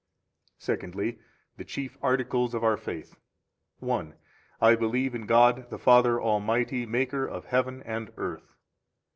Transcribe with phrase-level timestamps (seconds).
[0.57, 1.19] Secondly
[1.57, 3.17] THE CHIEF ARTICLES OF OUR FAITH.
[3.83, 4.13] 11 1.
[4.59, 8.55] I believe in God the Father Almighty, Maker of heaven and earth.